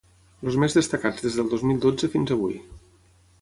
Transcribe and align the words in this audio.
Els 0.45 0.55
més 0.63 0.77
destacats 0.77 1.25
des 1.25 1.37
del 1.41 1.51
dos 1.51 1.67
mil 1.73 1.79
dotze 1.85 2.11
fins 2.17 2.35
avui. 2.37 2.59